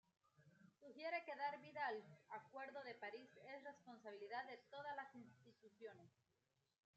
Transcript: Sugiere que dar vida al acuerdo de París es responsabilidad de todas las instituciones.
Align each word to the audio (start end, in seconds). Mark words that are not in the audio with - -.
Sugiere 0.79 1.19
que 1.25 1.35
dar 1.35 1.61
vida 1.61 1.85
al 1.85 2.03
acuerdo 2.29 2.83
de 2.83 2.95
París 2.95 3.29
es 3.49 3.63
responsabilidad 3.63 4.47
de 4.47 4.57
todas 4.71 4.95
las 4.95 5.13
instituciones. 5.13 6.09